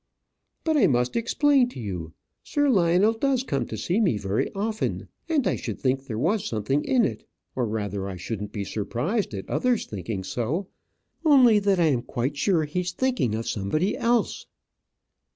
"But 0.63 0.77
I 0.77 0.87
must 0.87 1.15
explain 1.15 1.69
to 1.69 1.79
you. 1.79 2.13
Sir 2.43 2.71
Lionel 2.71 3.13
does 3.13 3.43
come 3.43 3.67
to 3.67 3.77
see 3.77 4.01
me 4.01 4.17
very 4.17 4.51
often; 4.55 5.09
and 5.29 5.45
I 5.45 5.55
should 5.55 5.79
think 5.79 6.07
there 6.07 6.17
was 6.17 6.43
something 6.43 6.83
in 6.83 7.05
it 7.05 7.27
or, 7.55 7.67
rather, 7.67 8.09
I 8.09 8.15
shouldn't 8.15 8.51
be 8.51 8.63
surprised 8.63 9.35
at 9.35 9.47
others 9.47 9.85
thinking 9.85 10.23
so 10.23 10.69
only 11.23 11.59
that 11.59 11.79
I 11.79 11.85
am 11.85 12.01
quite 12.01 12.35
sure 12.35 12.61
that 12.65 12.71
he's 12.71 12.93
thinking 12.93 13.35
of 13.35 13.47
somebody 13.47 13.95
else." 13.95 14.47